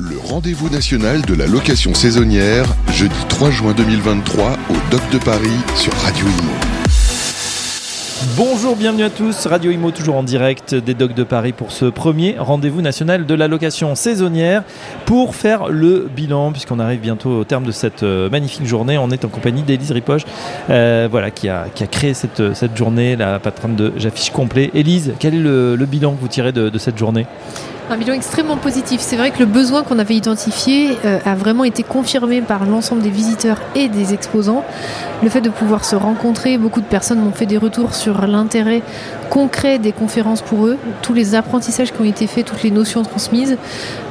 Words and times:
Le 0.00 0.16
rendez-vous 0.16 0.68
national 0.70 1.22
de 1.22 1.34
la 1.34 1.48
location 1.48 1.92
saisonnière, 1.92 2.66
jeudi 2.92 3.16
3 3.30 3.50
juin 3.50 3.74
2023 3.76 4.52
au 4.70 4.92
Doc 4.92 5.00
de 5.10 5.18
Paris 5.18 5.58
sur 5.74 5.92
Radio 5.94 6.24
Imo. 6.24 6.52
Bonjour, 8.36 8.76
bienvenue 8.76 9.02
à 9.02 9.10
tous. 9.10 9.46
Radio 9.48 9.72
Imo 9.72 9.90
toujours 9.90 10.14
en 10.14 10.22
direct 10.22 10.76
des 10.76 10.94
Docks 10.94 11.14
de 11.14 11.24
Paris 11.24 11.52
pour 11.52 11.72
ce 11.72 11.86
premier 11.86 12.36
rendez-vous 12.38 12.80
national 12.80 13.26
de 13.26 13.34
la 13.34 13.48
location 13.48 13.96
saisonnière 13.96 14.62
pour 15.04 15.34
faire 15.34 15.66
le 15.66 16.08
bilan 16.14 16.52
puisqu'on 16.52 16.78
arrive 16.78 17.00
bientôt 17.00 17.30
au 17.30 17.42
terme 17.42 17.64
de 17.64 17.72
cette 17.72 18.04
euh, 18.04 18.30
magnifique 18.30 18.66
journée. 18.66 18.98
On 18.98 19.10
est 19.10 19.24
en 19.24 19.28
compagnie 19.28 19.62
d'Élise 19.62 19.90
Ripoche 19.90 20.22
euh, 20.70 21.08
voilà, 21.10 21.32
qui, 21.32 21.48
a, 21.48 21.66
qui 21.74 21.84
créé 21.88 22.14
cette, 22.14 22.54
cette 22.54 22.76
journée, 22.76 23.16
la 23.16 23.40
patronne 23.40 23.74
de 23.74 23.92
J'affiche 23.96 24.30
complet. 24.30 24.70
Élise, 24.74 25.14
quel 25.18 25.34
est 25.34 25.40
le, 25.40 25.76
bilan 25.90 26.14
que 26.14 26.20
vous 26.20 26.28
tirez 26.28 26.52
de 26.52 26.78
cette 26.78 26.96
journée? 26.98 27.26
Un 27.90 27.96
bilan 27.96 28.14
extrêmement 28.14 28.56
positif. 28.56 29.00
C'est 29.00 29.16
vrai 29.16 29.30
que 29.30 29.38
le 29.38 29.46
besoin 29.46 29.82
qu'on 29.82 29.98
avait 29.98 30.14
identifié 30.14 30.98
euh, 31.04 31.18
a 31.24 31.34
vraiment 31.34 31.64
été 31.64 31.82
confirmé 31.82 32.42
par 32.42 32.66
l'ensemble 32.66 33.02
des 33.02 33.10
visiteurs 33.10 33.58
et 33.74 33.88
des 33.88 34.12
exposants. 34.12 34.64
Le 35.22 35.30
fait 35.30 35.40
de 35.40 35.48
pouvoir 35.48 35.84
se 35.84 35.96
rencontrer, 35.96 36.58
beaucoup 36.58 36.80
de 36.80 36.86
personnes 36.86 37.20
m'ont 37.20 37.32
fait 37.32 37.46
des 37.46 37.56
retours 37.56 37.94
sur 37.94 38.26
l'intérêt 38.26 38.82
concret 39.28 39.78
des 39.78 39.92
conférences 39.92 40.42
pour 40.42 40.66
eux, 40.66 40.78
tous 41.02 41.14
les 41.14 41.34
apprentissages 41.34 41.92
qui 41.92 42.00
ont 42.00 42.04
été 42.04 42.26
faits, 42.26 42.46
toutes 42.46 42.62
les 42.62 42.70
notions 42.70 43.02
transmises, 43.02 43.56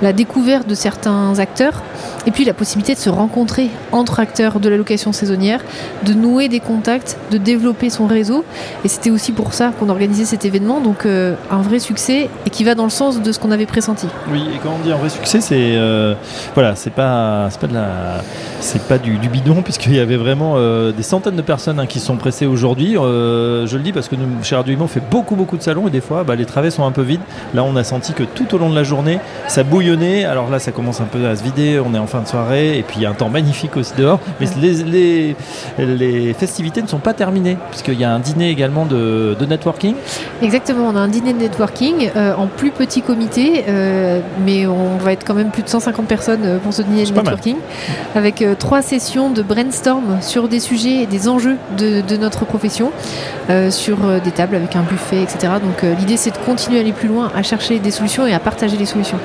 la 0.01 0.13
découverte 0.13 0.67
de 0.67 0.75
certains 0.75 1.39
acteurs, 1.39 1.83
et 2.25 2.31
puis 2.31 2.45
la 2.45 2.53
possibilité 2.53 2.93
de 2.93 2.99
se 2.99 3.09
rencontrer 3.09 3.69
entre 3.91 4.19
acteurs 4.19 4.59
de 4.59 4.69
la 4.69 4.77
location 4.77 5.11
saisonnière, 5.11 5.61
de 6.03 6.13
nouer 6.13 6.47
des 6.49 6.59
contacts, 6.59 7.17
de 7.31 7.37
développer 7.37 7.89
son 7.89 8.05
réseau. 8.05 8.45
Et 8.85 8.87
c'était 8.87 9.09
aussi 9.09 9.31
pour 9.31 9.53
ça 9.53 9.71
qu'on 9.77 9.89
organisait 9.89 10.25
cet 10.25 10.45
événement, 10.45 10.79
donc 10.81 11.05
euh, 11.05 11.35
un 11.51 11.61
vrai 11.61 11.79
succès 11.79 12.29
et 12.45 12.49
qui 12.49 12.63
va 12.63 12.75
dans 12.75 12.83
le 12.83 12.89
sens 12.89 13.21
de 13.21 13.31
ce 13.31 13.39
qu'on 13.39 13.51
avait 13.51 13.65
pressenti. 13.67 14.07
Oui, 14.31 14.41
et 14.55 14.57
quand 14.57 14.71
on 14.79 14.83
dit 14.83 14.91
un 14.91 14.97
vrai 14.97 15.09
succès, 15.09 15.41
c'est 15.41 15.75
euh, 15.75 16.15
voilà, 16.55 16.75
c'est 16.75 16.89
pas 16.89 17.47
c'est 17.51 17.59
pas 17.59 17.67
de 17.67 17.73
la 17.73 18.21
c'est 18.59 18.81
pas 18.81 18.97
du, 18.97 19.17
du 19.17 19.29
bidon 19.29 19.61
puisqu'il 19.63 19.93
y 19.93 19.99
avait 19.99 20.17
vraiment 20.17 20.53
euh, 20.55 20.91
des 20.91 21.03
centaines 21.03 21.35
de 21.35 21.41
personnes 21.41 21.79
hein, 21.79 21.85
qui 21.85 21.99
sont 21.99 22.17
pressées 22.17 22.45
aujourd'hui. 22.45 22.97
Euh, 22.97 23.67
je 23.67 23.77
le 23.77 23.83
dis 23.83 23.93
parce 23.93 24.07
que 24.07 24.15
nous, 24.15 24.25
chez 24.43 24.55
Radio 24.55 24.75
on 24.79 24.87
fait 24.87 25.03
beaucoup 25.11 25.35
beaucoup 25.35 25.57
de 25.57 25.61
salons 25.61 25.87
et 25.87 25.91
des 25.91 26.01
fois, 26.01 26.23
bah, 26.23 26.35
les 26.35 26.45
travées 26.45 26.71
sont 26.71 26.85
un 26.85 26.91
peu 26.91 27.01
vides. 27.01 27.21
Là, 27.53 27.63
on 27.63 27.75
a 27.75 27.83
senti 27.83 28.13
que 28.13 28.23
tout 28.23 28.55
au 28.55 28.57
long 28.57 28.69
de 28.69 28.75
la 28.75 28.83
journée, 28.83 29.19
ça 29.47 29.63
bouillonnait. 29.63 30.25
Alors 30.25 30.49
là, 30.49 30.59
ça 30.59 30.71
commence 30.71 31.01
un 31.01 31.05
peu 31.05 31.27
à 31.27 31.35
se 31.35 31.43
vider. 31.43 31.79
On 31.79 31.93
est 31.93 31.99
en 31.99 32.07
fin 32.07 32.21
de 32.21 32.27
soirée 32.27 32.77
et 32.77 32.83
puis 32.83 32.97
il 32.97 33.03
y 33.03 33.05
a 33.05 33.09
un 33.09 33.13
temps 33.13 33.29
magnifique 33.29 33.77
aussi 33.77 33.93
dehors. 33.97 34.19
Mais 34.39 34.47
les, 34.61 34.83
les, 34.83 35.35
les 35.77 36.33
festivités 36.33 36.81
ne 36.81 36.87
sont 36.87 36.99
pas 36.99 37.13
terminées 37.13 37.57
puisqu'il 37.69 37.99
y 37.99 38.03
a 38.03 38.11
un 38.11 38.19
dîner 38.19 38.49
également 38.49 38.85
de, 38.85 39.35
de 39.39 39.45
networking. 39.45 39.95
Exactement, 40.41 40.87
on 40.87 40.95
a 40.95 40.99
un 40.99 41.07
dîner 41.07 41.33
de 41.33 41.39
networking 41.39 42.09
en 42.15 42.47
plus 42.47 42.71
petit 42.71 43.01
comité, 43.01 43.56
euh, 43.67 44.19
mais 44.45 44.65
on 44.67 44.97
va 44.97 45.13
être 45.13 45.25
quand 45.25 45.33
même 45.33 45.51
plus 45.51 45.63
de 45.63 45.69
150 45.69 46.05
personnes 46.07 46.41
euh, 46.43 46.57
pour 46.59 46.73
ce 46.73 46.81
dîner 46.81 47.05
de 47.05 47.11
networking, 47.11 47.57
avec 48.15 48.41
euh, 48.41 48.55
trois 48.57 48.81
sessions 48.81 49.29
de 49.29 49.41
brainstorm 49.41 50.17
sur 50.21 50.47
des 50.47 50.59
sujets 50.59 51.03
et 51.03 51.05
des 51.05 51.27
enjeux 51.27 51.57
de, 51.77 52.01
de 52.01 52.17
notre 52.17 52.45
profession, 52.45 52.91
euh, 53.49 53.71
sur 53.71 53.97
des 54.23 54.31
tables 54.31 54.55
avec 54.55 54.75
un 54.75 54.81
buffet, 54.81 55.21
etc. 55.21 55.53
Donc 55.63 55.83
l'idée 55.99 56.17
c'est 56.17 56.31
de 56.31 56.37
continuer 56.37 56.77
à 56.77 56.81
aller 56.81 56.91
plus 56.91 57.07
loin, 57.07 57.31
à 57.35 57.43
chercher 57.43 57.79
des 57.79 57.91
solutions 57.91 58.25
et 58.27 58.33
à 58.33 58.39
partager 58.39 58.77
les 58.77 58.85
solutions. 58.85 59.19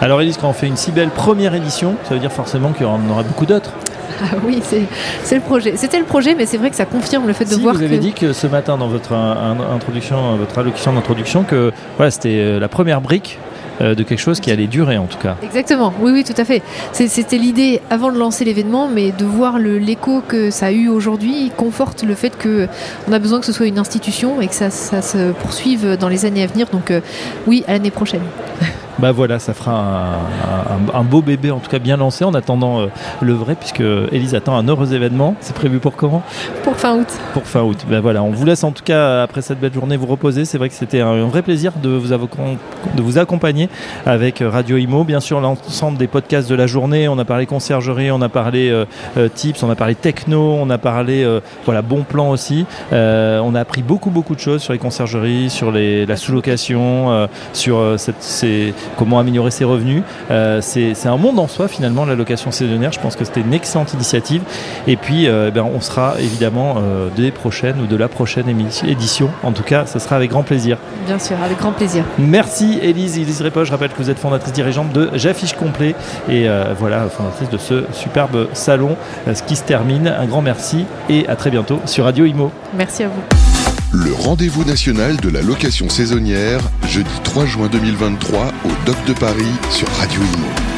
Alors 0.00 0.20
Elise, 0.20 0.36
quand 0.40 0.48
on 0.48 0.52
fait 0.52 0.66
une 0.66 0.76
si 0.76 0.92
belle 0.92 1.10
première 1.10 1.54
édition, 1.54 1.94
ça 2.08 2.14
veut 2.14 2.20
dire 2.20 2.32
forcément 2.32 2.72
qu'il 2.72 2.86
y 2.86 2.88
en 2.88 3.00
aura 3.10 3.22
beaucoup 3.22 3.46
d'autres. 3.46 3.72
Ah 4.22 4.36
oui, 4.46 4.62
c'est 4.62 5.34
le 5.34 5.40
projet. 5.40 5.74
C'était 5.76 5.98
le 5.98 6.04
projet, 6.04 6.34
mais 6.36 6.46
c'est 6.46 6.56
vrai 6.56 6.70
que 6.70 6.76
ça 6.76 6.84
confirme 6.84 7.26
le 7.26 7.32
fait 7.32 7.44
de 7.44 7.50
Si, 7.50 7.60
voir 7.60 7.74
vous 7.74 7.82
avez 7.82 7.96
que... 7.96 8.02
dit 8.02 8.12
que 8.12 8.32
ce 8.32 8.46
matin 8.46 8.76
dans 8.78 8.86
votre 8.86 9.12
introduction, 9.12 10.36
votre 10.36 10.56
allocution 10.58 10.92
d'introduction, 10.92 11.42
que 11.42 11.72
voilà, 11.96 12.10
c'était 12.10 12.58
la 12.60 12.68
première 12.68 13.00
brique 13.00 13.38
de 13.80 14.02
quelque 14.02 14.20
chose 14.20 14.40
qui 14.40 14.50
allait 14.50 14.66
durer 14.66 14.98
en 14.98 15.06
tout 15.06 15.18
cas. 15.18 15.36
Exactement, 15.42 15.92
oui, 16.00 16.12
oui, 16.12 16.24
tout 16.24 16.40
à 16.40 16.44
fait. 16.44 16.62
C'était 16.92 17.38
l'idée 17.38 17.80
avant 17.90 18.12
de 18.12 18.18
lancer 18.18 18.44
l'événement, 18.44 18.88
mais 18.88 19.12
de 19.12 19.24
voir 19.24 19.58
l'écho 19.58 20.22
que 20.26 20.50
ça 20.50 20.66
a 20.66 20.70
eu 20.70 20.88
aujourd'hui 20.88 21.50
conforte 21.56 22.02
le 22.02 22.14
fait 22.14 22.36
que 22.36 22.68
on 23.08 23.12
a 23.12 23.18
besoin 23.18 23.40
que 23.40 23.46
ce 23.46 23.52
soit 23.52 23.66
une 23.66 23.78
institution 23.78 24.40
et 24.40 24.48
que 24.48 24.54
ça, 24.54 24.70
ça 24.70 25.02
se 25.02 25.32
poursuive 25.32 25.96
dans 25.96 26.08
les 26.08 26.24
années 26.24 26.42
à 26.42 26.46
venir. 26.46 26.68
Donc 26.70 26.90
euh, 26.90 27.00
oui, 27.46 27.64
à 27.66 27.72
l'année 27.72 27.90
prochaine. 27.90 28.22
Bah 28.98 29.12
voilà, 29.12 29.38
ça 29.38 29.54
fera 29.54 29.72
un, 29.72 30.94
un- 30.94 31.00
un 31.00 31.02
beau 31.02 31.20
bébé 31.20 31.50
en 31.50 31.58
tout 31.58 31.70
cas 31.70 31.78
bien 31.78 31.96
lancé 31.96 32.24
en 32.24 32.32
attendant 32.34 32.80
euh, 32.80 32.86
le 33.20 33.32
vrai 33.32 33.54
puisque 33.56 33.82
Elise 34.12 34.34
attend 34.34 34.56
un 34.56 34.66
heureux 34.68 34.94
événement. 34.94 35.34
C'est 35.40 35.54
prévu 35.54 35.78
pour 35.80 35.96
quand? 35.96 36.22
Pour 36.62 36.76
fin 36.76 36.96
août. 36.98 37.08
Pour 37.32 37.44
fin 37.44 37.62
août. 37.62 37.78
Ben 37.88 38.00
voilà, 38.00 38.22
on 38.22 38.30
vous 38.30 38.44
laisse 38.44 38.62
en 38.64 38.70
tout 38.72 38.84
cas 38.84 39.22
après 39.22 39.42
cette 39.42 39.58
belle 39.60 39.74
journée 39.74 39.96
vous 39.96 40.06
reposer. 40.06 40.44
C'est 40.44 40.58
vrai 40.58 40.68
que 40.68 40.74
c'était 40.74 41.00
un, 41.00 41.24
vrai 41.26 41.42
plaisir 41.42 41.72
de 41.82 41.88
vous, 41.90 42.12
avo- 42.12 42.28
de 42.96 43.02
vous 43.02 43.18
accompagner 43.18 43.68
avec 44.06 44.42
Radio 44.46 44.76
Imo. 44.76 45.04
Bien 45.04 45.20
sûr, 45.20 45.40
l'ensemble 45.40 45.98
des 45.98 46.06
podcasts 46.06 46.48
de 46.48 46.54
la 46.54 46.66
journée. 46.66 47.08
On 47.08 47.18
a 47.18 47.24
parlé 47.24 47.46
conciergerie, 47.46 48.10
on 48.12 48.22
a 48.22 48.28
parlé 48.28 48.70
euh, 48.70 48.84
euh, 49.16 49.28
tips, 49.28 49.62
on 49.62 49.70
a 49.70 49.74
parlé 49.76 49.94
techno, 49.96 50.56
on 50.60 50.70
a 50.70 50.78
parlé 50.78 51.24
euh, 51.24 51.40
voilà 51.64 51.82
bon 51.82 52.02
plan 52.04 52.30
aussi. 52.30 52.64
Euh, 52.92 53.40
on 53.42 53.54
a 53.56 53.60
appris 53.60 53.82
beaucoup 53.82 54.10
beaucoup 54.10 54.34
de 54.36 54.40
choses 54.40 54.62
sur 54.62 54.72
les 54.72 54.78
conciergeries, 54.78 55.50
sur 55.50 55.72
les, 55.72 56.06
la 56.06 56.16
sous-location, 56.16 57.10
euh, 57.10 57.26
sur 57.52 57.78
euh, 57.78 57.96
cette, 57.98 58.22
ces- 58.22 58.72
comment 58.96 59.18
améliorer 59.18 59.50
ses 59.50 59.64
revenus. 59.64 60.02
Euh, 60.30 60.60
c'est 60.60 61.06
un 61.06 61.16
monde 61.16 61.38
en 61.38 61.48
soi 61.48 61.68
finalement 61.68 62.04
la 62.04 62.14
location 62.14 62.50
saisonnière. 62.50 62.92
Je 62.92 63.00
pense 63.00 63.16
que 63.16 63.24
c'était 63.24 63.40
une 63.40 63.54
excellente 63.54 63.92
initiative. 63.92 64.42
Et 64.86 64.96
puis, 64.96 65.28
euh, 65.28 65.50
ben, 65.50 65.62
on 65.62 65.80
sera 65.80 66.14
évidemment 66.18 66.76
euh, 66.78 67.08
des 67.14 67.30
prochaines 67.30 67.80
ou 67.80 67.86
de 67.86 67.96
la 67.96 68.08
prochaine 68.08 68.46
édition. 68.86 69.30
En 69.42 69.52
tout 69.52 69.62
cas, 69.62 69.86
ce 69.86 69.98
sera 69.98 70.16
avec 70.16 70.30
grand 70.30 70.42
plaisir. 70.42 70.78
Bien 71.06 71.18
sûr, 71.18 71.36
avec 71.44 71.58
grand 71.58 71.72
plaisir. 71.72 72.04
Merci 72.18 72.78
Élise, 72.82 73.18
Élise 73.18 73.42
Repoche. 73.42 73.68
Je 73.68 73.72
rappelle 73.72 73.90
que 73.90 73.98
vous 73.98 74.10
êtes 74.10 74.18
fondatrice 74.18 74.52
dirigeante 74.52 74.92
de 74.92 75.10
J'affiche 75.14 75.54
complet 75.54 75.94
et 76.28 76.46
voilà, 76.78 77.08
fondatrice 77.08 77.50
de 77.50 77.58
ce 77.58 77.84
superbe 77.92 78.48
salon 78.52 78.96
ce 79.32 79.42
qui 79.42 79.56
se 79.56 79.64
termine. 79.64 80.08
Un 80.08 80.26
grand 80.26 80.42
merci 80.42 80.86
et 81.08 81.26
à 81.28 81.36
très 81.36 81.50
bientôt 81.50 81.80
sur 81.86 82.04
Radio 82.04 82.24
Imo. 82.24 82.50
Merci 82.76 83.04
à 83.04 83.08
vous. 83.08 83.43
Le 83.96 84.12
rendez-vous 84.12 84.64
national 84.64 85.18
de 85.18 85.28
la 85.28 85.40
location 85.40 85.88
saisonnière, 85.88 86.60
jeudi 86.88 87.08
3 87.22 87.46
juin 87.46 87.68
2023 87.68 88.52
au 88.64 88.86
Doc 88.86 88.96
de 89.06 89.12
Paris 89.12 89.52
sur 89.70 89.88
Radio 89.90 90.20
Imo. 90.20 90.73